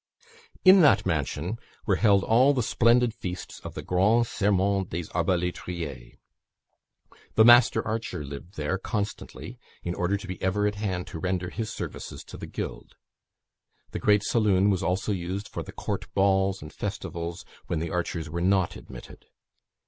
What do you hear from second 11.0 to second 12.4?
to render his services to